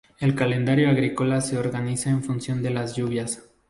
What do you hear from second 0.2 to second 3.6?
calendario agrícola se organiza en función de las lluvias.